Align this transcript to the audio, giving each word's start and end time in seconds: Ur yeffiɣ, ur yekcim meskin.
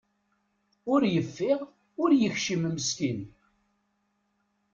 Ur 0.93 1.01
yeffiɣ, 1.13 1.59
ur 2.01 2.09
yekcim 2.21 2.63
meskin. 2.75 3.19